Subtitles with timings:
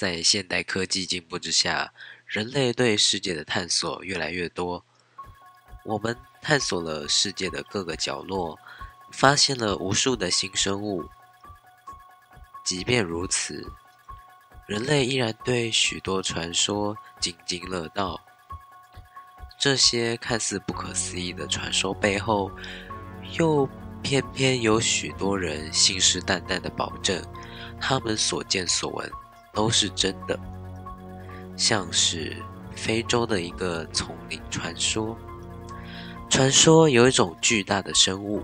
[0.00, 1.92] 在现代科技进步之下，
[2.24, 4.82] 人类对世界的探索越来越多。
[5.84, 8.58] 我们探索了世界的各个角落，
[9.12, 11.04] 发现了无数的新生物。
[12.64, 13.70] 即便如此，
[14.66, 18.18] 人类依然对许多传说津津乐道。
[19.58, 22.50] 这些看似不可思议的传说背后，
[23.38, 23.68] 又
[24.02, 27.22] 偏偏有许多人信誓旦旦地保证，
[27.78, 29.12] 他们所见所闻
[29.52, 30.38] 都是真的。
[31.56, 32.36] 像是
[32.74, 35.16] 非洲的一个丛林传说，
[36.28, 38.42] 传说有一种巨大的生物，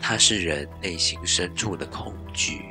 [0.00, 2.66] 它是人内心深处的恐惧，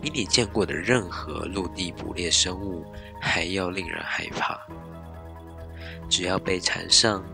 [0.00, 2.84] 比你见过的任何陆地捕猎生物
[3.20, 4.60] 还要令人害怕。
[6.08, 7.24] 只要被缠上，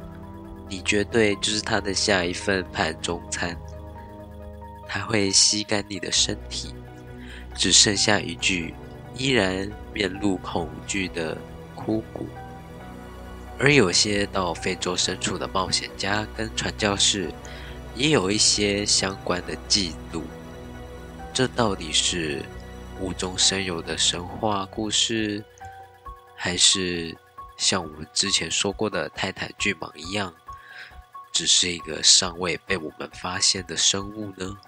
[0.68, 3.56] 你绝对就是他的下一份盘中餐。
[4.88, 6.74] 他会吸干你的身体，
[7.54, 8.74] 只剩下一具
[9.16, 11.36] 依然面露恐惧的
[11.74, 12.28] 枯骨。
[13.58, 17.30] 而有些到非洲深处的冒险家跟传教士，
[17.94, 20.22] 也有一些相关的记录。
[21.32, 22.42] 这到底是
[23.00, 25.44] 无中生有的神话故事，
[26.34, 27.16] 还是？
[27.56, 30.34] 像我们之前说过的泰坦巨蟒一样，
[31.32, 34.58] 只是一个尚未被我们发现的生物呢？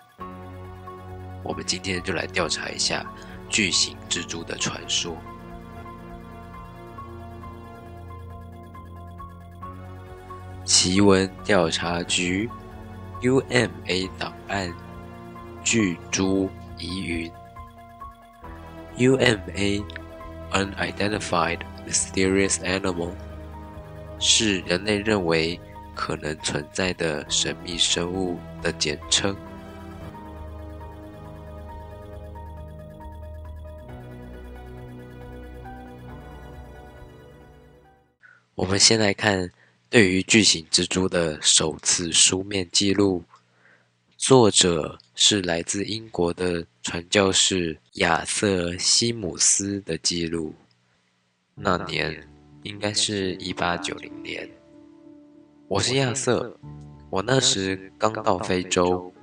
[1.44, 3.04] 我们今天就来调查一下
[3.48, 5.16] 巨型蜘蛛的传说。
[10.68, 12.48] 奇闻调查局
[13.22, 14.70] UMA 档案
[15.64, 17.32] 巨蛛疑云
[18.98, 19.82] UMA
[20.52, 23.12] Unidentified Mysterious Animal
[24.18, 25.58] 是人类认为
[25.94, 29.34] 可能存在的神秘生物的简称。
[38.58, 39.52] 我们先来看
[39.88, 43.22] 对于巨型蜘蛛的首次书面记录，
[44.16, 50.52] 作者是来自英国的传教士亚瑟·西姆斯的记录。
[51.54, 52.28] 那年
[52.64, 54.50] 应该是一八九零年。
[55.68, 56.58] 我是亚瑟，
[57.10, 59.14] 我那时刚到非洲，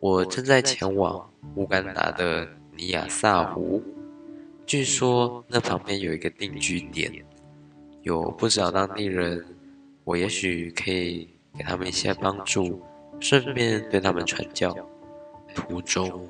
[0.00, 3.82] 我正在前往乌干达的尼亚萨湖。
[4.64, 7.12] 据说那旁边有一个定居点，
[8.02, 9.44] 有不少当地人，
[10.04, 12.82] 我也许可以给他们一些帮助，
[13.20, 14.76] 顺便对他们传教。
[15.54, 16.28] 途中，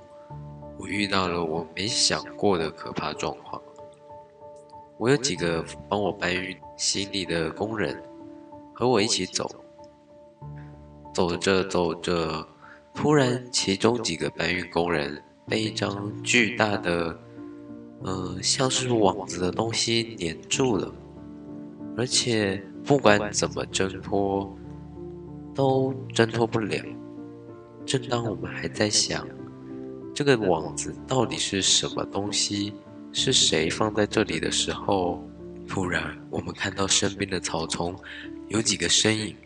[0.78, 3.60] 我遇到了我没想过的可怕状况。
[4.98, 8.02] 我有几个帮我搬运行李的工人，
[8.74, 9.50] 和我一起走。
[11.14, 12.46] 走着走着，
[12.94, 17.18] 突然，其中几个搬运工人被一张巨大的，
[18.02, 20.92] 呃，像是网子的东西粘住了，
[21.96, 24.56] 而且不管怎么挣脱，
[25.54, 26.82] 都挣脱不了。
[27.84, 29.26] 正当我们还在想，
[30.14, 32.72] 这个网子到底是什么东西？
[33.14, 35.22] 是谁放在这里的时候，
[35.68, 37.94] 突然我们看到身边的草丛
[38.48, 39.36] 有几个身影，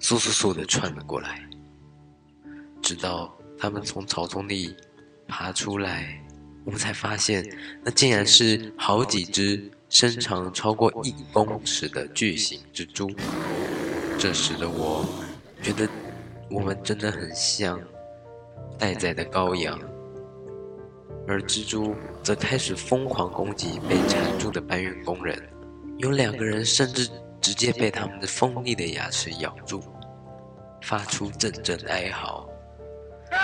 [0.00, 1.48] 嗖嗖嗖的窜了过来。
[2.80, 4.74] 直到他们从草丛里
[5.28, 6.20] 爬出来，
[6.64, 7.48] 我们才发现，
[7.84, 13.10] 那竟然是好几只身长超过一公尺的巨型蜘蛛。
[14.18, 15.04] 这时的我，
[15.62, 15.86] 觉得
[16.50, 17.78] 我们真的很像
[18.78, 19.78] 待宰的羔羊。
[21.28, 25.38] 而蜘蛛则开始疯狂攻击被缠住的搬运工人，
[25.98, 27.06] 有两个人甚至
[27.38, 29.82] 直接被他们的锋利的牙齿咬住，
[30.80, 32.48] 发出阵阵哀嚎。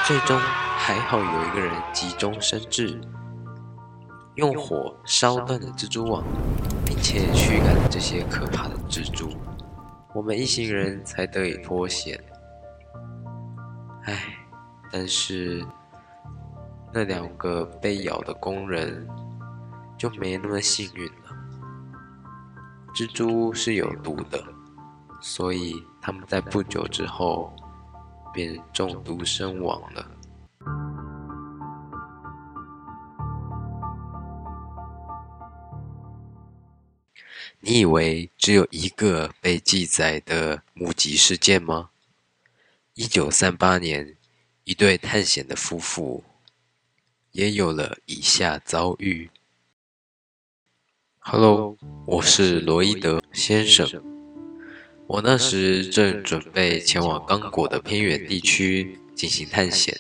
[0.07, 2.99] 最终还好有一个人急中生智，
[4.39, 6.25] 用火烧断了蜘蛛网，
[6.87, 9.31] 并且驱赶了这些可怕的蜘蛛，
[10.15, 12.19] 我们一行人才得以脱险。
[14.05, 14.23] 唉，
[14.91, 15.63] 但是。
[16.91, 19.07] 那两个被咬的工人
[19.99, 21.37] 就没那么幸运了。
[22.95, 24.43] 蜘蛛是有毒的，
[25.21, 27.53] 所以他们在不久之后
[28.33, 30.03] 便中毒身亡了。
[37.61, 41.91] 你以为只有一个被记载的目击事件吗？
[42.95, 44.17] 一九三八年，
[44.63, 46.23] 一对探险的夫妇。
[47.33, 49.31] 也有了以下遭遇。
[51.19, 51.77] Hello，
[52.07, 54.03] 我是罗伊德先生。
[55.07, 59.97] 我那时正准备前往刚果的偏远地区进行探险。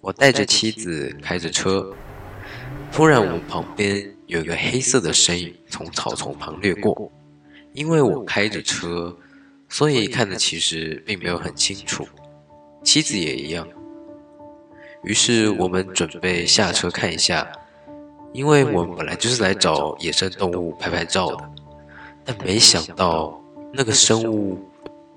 [0.00, 1.94] 我带着妻子开着车，
[2.92, 7.10] 突然我旁边有一个黑色的身影从草丛旁掠过。
[7.72, 9.14] 因为我开着车，
[9.68, 12.06] 所以看的其实并没有很清楚。
[12.82, 13.68] 妻子也一样。
[15.04, 17.46] 于是我们准备下车看一下，
[18.32, 21.50] 因为我们本来就是来找野生动物拍拍照的。
[22.24, 23.40] 但没想到
[23.72, 24.58] 那个生物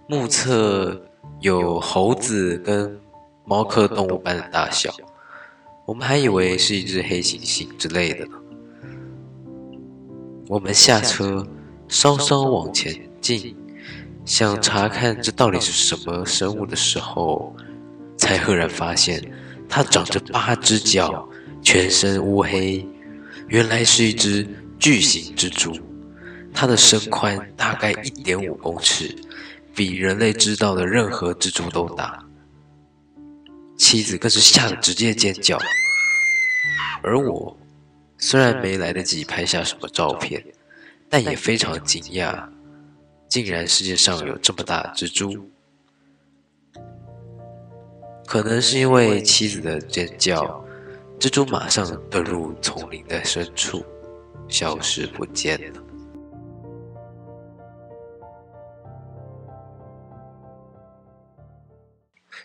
[0.07, 1.01] 目测
[1.39, 2.99] 有猴子跟
[3.45, 4.93] 猫科动物般的大小，
[5.85, 8.38] 我们还以为是一只黑猩猩之类的呢。
[10.49, 11.47] 我们下车。
[11.87, 13.55] 稍稍往前进，
[14.23, 17.55] 想查看这到底是什么生物的时候，
[18.15, 19.19] 才赫然发现
[19.67, 21.27] 它长着八只脚，
[21.63, 22.87] 全身乌黑，
[23.47, 24.47] 原来是一只
[24.77, 25.75] 巨型蜘蛛。
[26.53, 29.15] 它的身宽大概一点五公尺，
[29.73, 32.23] 比人类知道的任何蜘蛛都大。
[33.77, 35.57] 妻子更是吓得直接尖叫，
[37.01, 37.57] 而我
[38.19, 40.45] 虽然没来得及拍下什么照片。
[41.11, 42.47] 但也非常惊讶，
[43.27, 45.49] 竟然世界上有这么大的蜘蛛。
[48.27, 50.63] 可能是因为妻子的尖叫，
[51.19, 53.83] 蜘蛛马上遁入丛林的深处，
[54.47, 55.81] 消失不见了。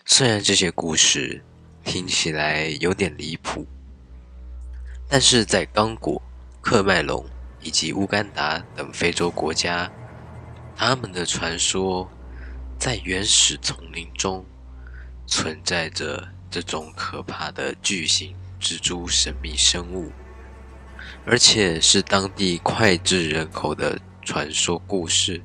[0.05, 1.39] 虽然这些故事
[1.83, 3.63] 听起来有点离谱，
[5.15, 6.21] 但是在刚果、
[6.61, 7.25] 喀麦隆。
[7.61, 9.89] 以及乌干达等非洲国家，
[10.75, 12.11] 他们的传说
[12.77, 14.45] 在原始丛林中
[15.25, 20.11] 存在着这种可怕的巨型蜘蛛神秘生物，
[21.25, 25.41] 而且是当地脍炙人口的传说故事。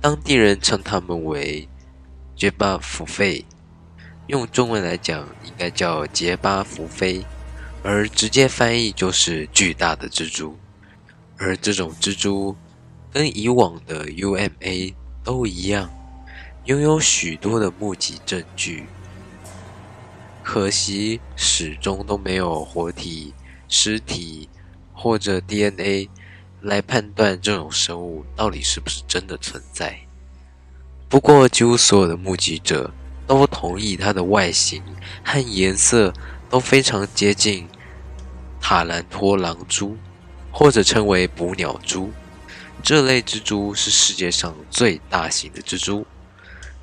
[0.00, 1.68] 当地人称他们为
[2.36, 3.44] 杰巴福菲，
[4.28, 7.26] 用中文来讲应该叫杰巴福菲，
[7.82, 10.58] 而直接翻译就是巨大的蜘蛛。
[11.38, 12.56] 而这种蜘蛛
[13.12, 14.94] 跟以往的 UMA
[15.24, 15.90] 都一样，
[16.66, 18.84] 拥有许多的目击证据，
[20.42, 23.34] 可惜始终都没有活体、
[23.68, 24.48] 尸体
[24.92, 26.08] 或者 DNA
[26.60, 29.98] 来判断这种生物到底是不是真的存在。
[31.08, 32.92] 不过，几乎所有的目击者
[33.26, 34.80] 都同意它的外形
[35.24, 36.12] 和颜色
[36.52, 37.66] 都非常接近
[38.60, 39.96] 塔兰托狼蛛。
[40.54, 42.10] 或者称为捕鸟蛛，
[42.82, 46.06] 这类蜘蛛是世界上最大型的蜘蛛。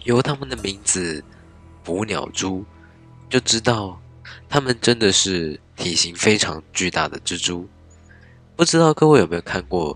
[0.05, 1.23] 由它们的名字
[1.85, 2.65] “捕鸟蛛”
[3.29, 4.01] 就知道，
[4.49, 7.69] 它们真的是体型非常巨大的蜘蛛。
[8.55, 9.95] 不知道各位有没有看过？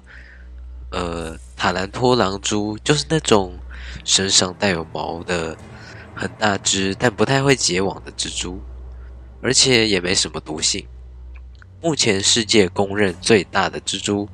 [0.92, 3.58] 呃，塔兰托狼蛛就是那种
[4.06, 5.58] 身上带有毛的、
[6.14, 8.62] 很大只但不太会结网的蜘蛛，
[9.44, 10.88] 而且也没什么毒性。
[11.81, 14.30] 目前世界公认最大的蜘蛛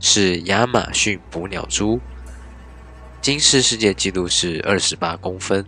[0.00, 2.00] 是亚马逊捕鸟蛛，
[3.22, 5.64] 金氏世界纪录是二十八公分。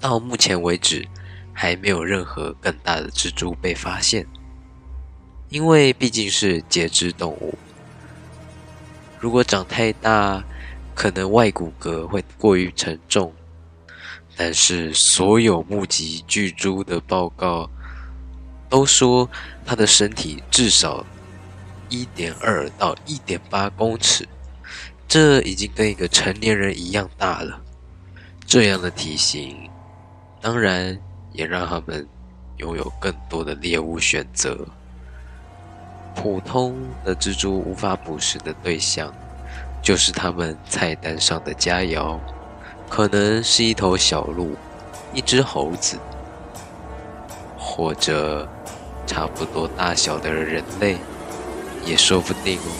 [0.00, 1.06] 到目前为止，
[1.52, 4.26] 还没有任何更大的蜘蛛被发现。
[5.50, 7.58] 因为毕竟是节肢动物，
[9.20, 10.42] 如果长太大，
[10.94, 13.30] 可能外骨骼会过于沉重。
[14.34, 17.70] 但是所有目击巨蛛的报告，
[18.72, 19.28] 都说
[19.66, 21.04] 他的身体至少
[21.90, 24.26] 一点二到一点八公尺，
[25.06, 27.60] 这已经跟一个成年人一样大了。
[28.46, 29.68] 这样的体型，
[30.40, 30.98] 当然
[31.32, 32.08] 也让他们
[32.56, 34.66] 拥有更多的猎物选择。
[36.14, 36.74] 普通
[37.04, 39.12] 的蜘蛛无法捕食的对象，
[39.82, 42.18] 就是他们菜单上的佳肴，
[42.88, 44.56] 可能是一头小鹿、
[45.12, 45.98] 一只猴子，
[47.58, 48.48] 或者。
[49.06, 50.96] 差不多大小的人类，
[51.84, 52.70] 也说不定哦。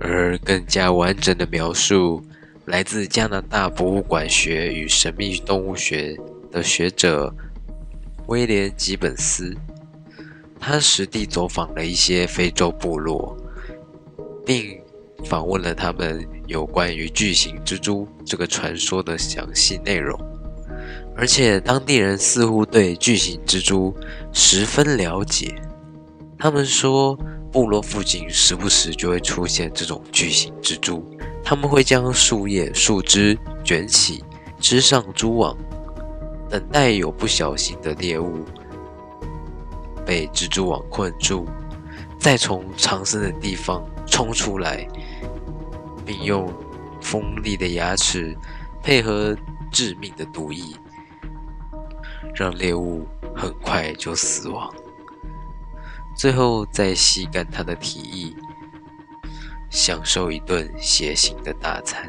[0.00, 2.22] 而更加完整的描述，
[2.66, 6.16] 来自加拿大博物馆学与神秘动物学
[6.50, 7.34] 的学者
[8.26, 9.56] 威廉·吉本斯，
[10.60, 13.36] 他实地走访了一些非洲部落，
[14.46, 14.80] 并
[15.24, 20.18] 访问了他们有关于巨型蜘蛛这个传说的详细内容，
[21.16, 23.94] 而且当地人似乎对巨型蜘蛛
[24.32, 25.54] 十分了解。
[26.38, 27.18] 他们说，
[27.50, 31.04] 部落附近时不时就会出现这种巨型蜘蛛，
[31.42, 34.22] 他们会将树叶、树枝卷起，
[34.60, 35.56] 织上蛛网，
[36.48, 38.44] 等待有不小心的猎物
[40.06, 41.44] 被蜘蛛网困住，
[42.20, 44.86] 再从藏身的地方冲出来。
[46.08, 46.50] 并用
[47.02, 48.34] 锋利的牙齿
[48.82, 49.36] 配合
[49.70, 50.74] 致命的毒液，
[52.34, 54.72] 让猎物很快就死亡，
[56.16, 58.34] 最后再吸干它的体液，
[59.68, 62.08] 享受一顿血腥的大餐。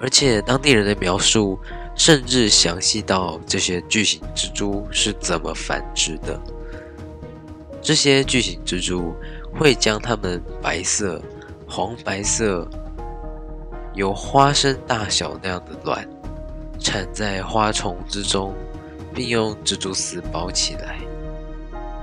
[0.00, 1.56] 而且当地人的描述
[1.94, 6.42] 甚至详细到这些巨型蜘蛛是怎么繁殖的。
[7.80, 9.14] 这些巨型蜘蛛
[9.54, 11.22] 会将它们白色、
[11.68, 12.68] 黄白色、
[13.96, 16.06] 有花生大小那样的卵
[16.78, 18.54] 产在花丛之中，
[19.14, 20.98] 并用蜘蛛丝包起来，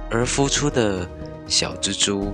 [0.09, 1.07] 而孵出的
[1.47, 2.33] 小蜘蛛，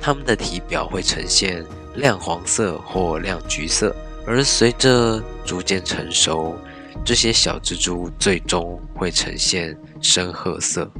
[0.00, 3.94] 它们的体表会呈现亮黄色或亮橘色。
[4.26, 6.56] 而随着逐渐成熟，
[7.04, 10.90] 这些小蜘蛛最终会呈现深褐色。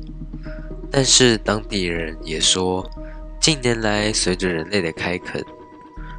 [0.93, 2.89] 但是当地人也说，
[3.41, 5.45] 近年来随着人类的开垦，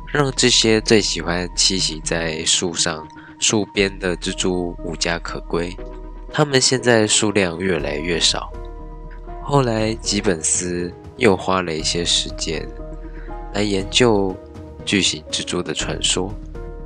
[0.10, 3.06] 让这些最喜欢栖息在树上、
[3.40, 5.76] 树边的蜘蛛无家可归，
[6.32, 8.52] 它们现在数量越来越少。
[9.44, 12.68] 后来吉本斯又花了一些时间
[13.54, 14.36] 来研究
[14.86, 16.34] 巨型蜘蛛的传说。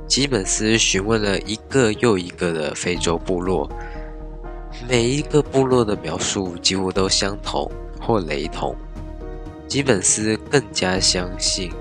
[0.08, 3.70] 吉本斯询问了一个又一个的非洲部落，
[4.88, 8.76] 每一个部落的描述几乎都相同或雷同。
[9.66, 11.72] 吉本斯更加相信，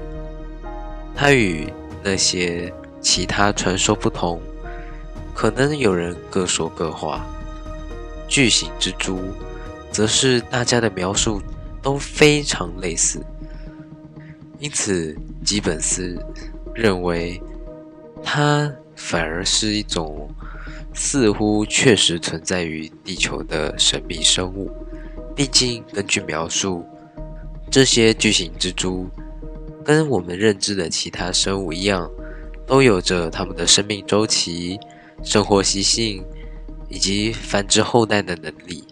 [1.16, 1.72] 它与
[2.04, 4.42] 那些其他传说不同，
[5.34, 7.26] 可能有人各说各话。
[8.28, 9.20] 巨型蜘蛛，
[9.92, 11.42] 则是大家的描述
[11.82, 13.20] 都非常类似，
[14.60, 16.18] 因此吉本斯
[16.74, 17.42] 认为。
[18.24, 20.30] 它反而是一种
[20.94, 24.72] 似乎确实存在于地球的神秘生物。
[25.36, 26.86] 毕竟，根据描述，
[27.72, 29.10] 这些巨型蜘蛛
[29.84, 32.10] 跟我们认知的其他生物一样，
[32.66, 34.80] 都有着它们的生命周期、
[35.24, 36.24] 生活习性
[36.90, 38.84] 以及繁殖后代的能力。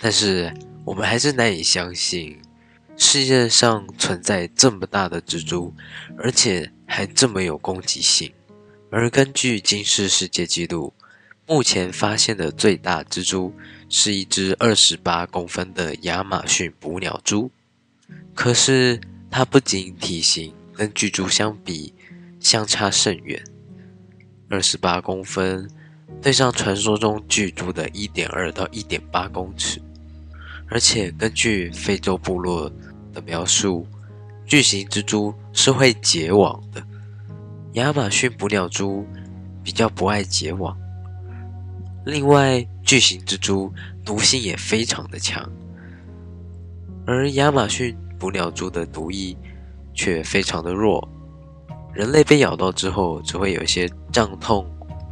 [0.00, 0.52] 但是，
[0.84, 2.36] 我们还是难以相信，
[2.96, 5.72] 世界上存在这么大的蜘蛛，
[6.18, 8.32] 而且还这么有攻击性。
[8.90, 10.92] 而根据金氏世界纪录，
[11.46, 13.52] 目前发现的最大蜘蛛
[13.88, 17.50] 是一只二十八公分的亚马逊捕鸟蛛。
[18.34, 21.92] 可是它不仅体型跟巨蛛相比
[22.40, 23.42] 相差甚远，
[24.48, 25.68] 二十八公分
[26.22, 29.82] 对上传说中巨蛛的一点二到一点八公尺。
[30.68, 32.70] 而且根据非洲部落
[33.12, 33.86] 的描述，
[34.46, 36.82] 巨型蜘蛛是会结网的。
[37.74, 39.06] 亚马逊捕鸟蛛
[39.62, 40.78] 比较不爱结网。
[42.04, 43.72] 另外，巨型蜘蛛
[44.04, 45.48] 毒性也非常的强，
[47.06, 49.36] 而亚马逊捕鸟蛛的毒液
[49.94, 51.08] 却非常的弱。
[51.94, 54.66] 人类被咬到之后，只会有一些胀痛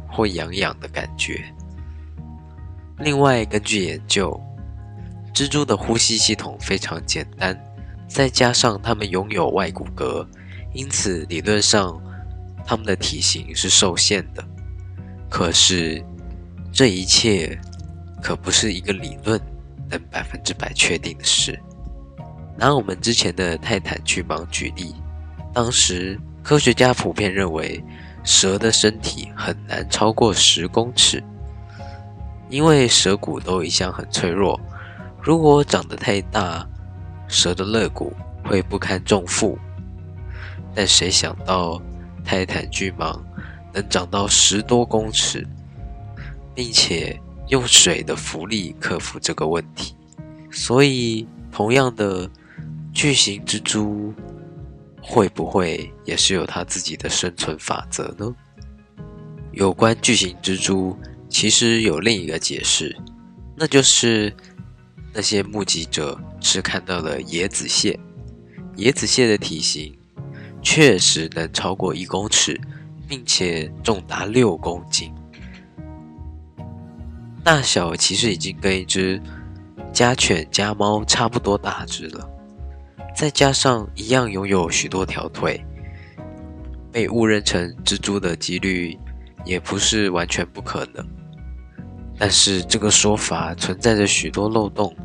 [0.09, 1.43] 或痒痒的感觉。
[2.99, 4.39] 另外，根据研究。
[5.33, 7.57] 蜘蛛的呼吸系统非常简单，
[8.05, 10.27] 再加上它们拥有外骨骼，
[10.73, 11.99] 因此理论上
[12.65, 14.43] 它们的体型是受限的。
[15.29, 16.03] 可是
[16.71, 17.59] 这一切
[18.21, 19.39] 可不是一个理论
[19.89, 21.59] 能百分之百确定的事。
[22.57, 24.95] 拿我们之前的泰坦巨蟒举例，
[25.53, 27.83] 当时科学家普遍认为
[28.23, 31.23] 蛇的身体很难超过十公尺，
[32.49, 34.59] 因为蛇骨都一向很脆弱。
[35.21, 36.67] 如果长得太大，
[37.27, 38.13] 蛇的肋骨
[38.43, 39.57] 会不堪重负。
[40.73, 41.81] 但谁想到
[42.23, 43.19] 泰坦巨蟒
[43.73, 45.45] 能长到十多公尺，
[46.53, 49.95] 并且用水的浮力克服这个问题。
[50.51, 52.29] 所以，同样的
[52.93, 54.13] 巨型蜘蛛
[55.01, 58.35] 会不会也是有它自己的生存法则呢？
[59.51, 60.97] 有关巨型蜘蛛，
[61.29, 62.95] 其实有另一个解释，
[63.55, 64.33] 那就是。
[65.13, 67.99] 那些目击者是看到了椰子蟹，
[68.77, 69.93] 椰子蟹的体型
[70.61, 72.57] 确实能超过一公尺，
[73.09, 75.13] 并且重达六公斤，
[77.43, 79.21] 大小其实已经跟一只
[79.91, 82.29] 家犬、家猫差不多大只了。
[83.15, 85.63] 再加上一样拥有许多条腿，
[86.91, 88.97] 被误认成蜘蛛的几率
[89.43, 91.05] 也不是完全不可能。
[92.17, 94.95] 但是这个说法存在着许多漏洞，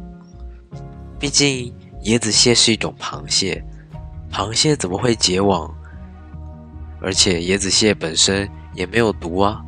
[1.18, 1.74] 毕竟
[2.04, 3.64] 椰子蟹是一种螃蟹，
[4.30, 5.74] 螃蟹怎么会结网？
[7.00, 9.62] 而且椰子蟹本身也没有毒啊。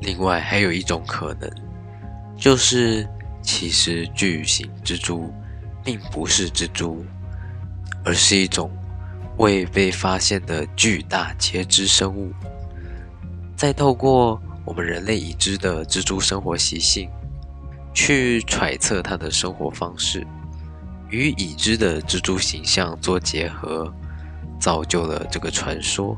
[0.00, 1.50] 另外还有一种可能，
[2.36, 3.08] 就是
[3.42, 5.32] 其实巨型蜘蛛
[5.82, 7.04] 并不是蜘蛛，
[8.04, 8.70] 而是一种
[9.38, 12.32] 未被发现的巨大节肢生物，
[13.56, 17.08] 再透过我们人类已知的蜘蛛生活习性，
[17.94, 20.26] 去揣测它的生活方式，
[21.08, 23.92] 与已知的蜘蛛形象做结合，
[24.60, 26.16] 造就了这个传说。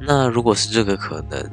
[0.00, 1.50] 那如果是这个可能，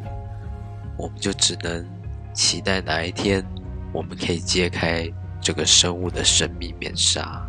[0.97, 1.87] 我们就只能
[2.33, 3.45] 期待哪一天
[3.93, 5.07] 我们可以揭开
[5.39, 7.47] 这个生物的神秘面纱。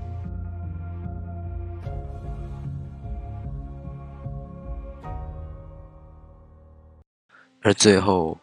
[7.61, 8.39] 而最后，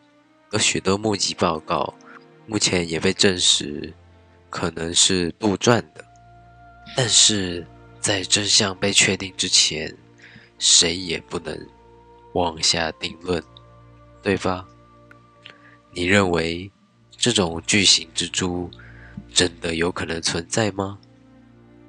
[0.52, 1.94] 有许多目击报告，
[2.46, 3.92] 目前也被证实
[4.50, 6.06] 可能是杜撰的。
[6.96, 7.66] 但是
[8.00, 9.92] 在真相被确定之前，
[10.60, 11.58] 谁也不能
[12.34, 13.42] 妄下定论，
[14.22, 14.66] 对吧？
[15.98, 16.70] 你认为
[17.10, 18.70] 这种巨型蜘蛛
[19.34, 21.00] 真的有可能存在吗？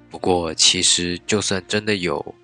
[0.09, 2.35] 不过，其实就算真的有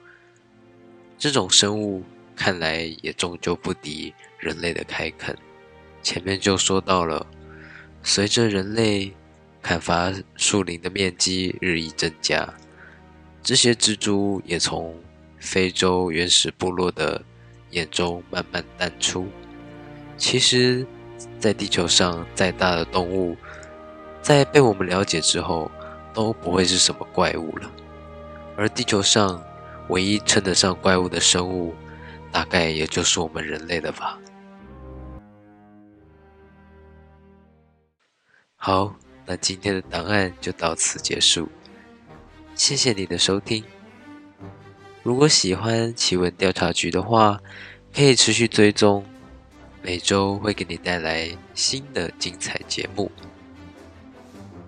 [1.16, 2.02] 这种生物，
[2.34, 5.38] 看来也终究不敌人类的开垦。
[6.02, 7.24] 前面就说到了，
[8.02, 9.12] 随着人类
[9.62, 12.52] 砍伐树林的面积日益增加，
[13.40, 15.00] 这些蜘蛛也从
[15.38, 17.24] 非洲原始部落的
[17.70, 19.28] 眼中慢慢淡出。
[20.16, 20.84] 其实，
[21.42, 23.36] 在地球上再大的动物，
[24.22, 25.68] 在被我们了解之后，
[26.14, 27.68] 都不会是什么怪物了。
[28.56, 29.42] 而地球上
[29.88, 31.74] 唯一称得上怪物的生物，
[32.30, 34.16] 大概也就是我们人类了吧。
[38.54, 38.94] 好，
[39.26, 41.48] 那今天的档案就到此结束。
[42.54, 43.64] 谢谢你的收听。
[45.02, 47.40] 如果喜欢奇闻调查局的话，
[47.92, 49.04] 可以持续追踪，
[49.82, 53.10] 每周会给你带来新的精彩节目。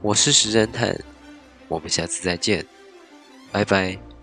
[0.02, 0.98] 我是石侦探，
[1.68, 2.66] 我们下次再见，
[3.52, 4.13] 拜拜。